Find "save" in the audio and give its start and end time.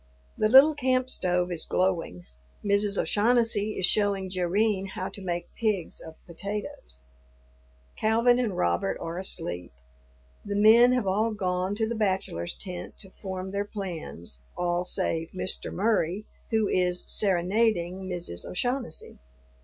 14.83-15.29